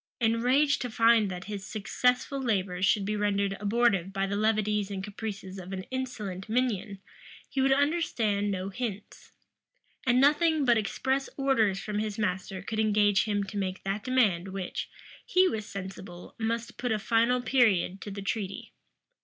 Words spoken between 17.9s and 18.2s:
to